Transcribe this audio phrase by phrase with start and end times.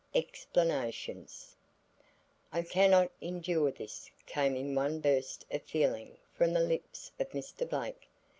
[0.15, 1.55] EXPLANATIONS
[2.51, 7.69] "I cannot endure this," came in one burst of feeling from the lips of Mr.
[7.69, 8.09] Blake.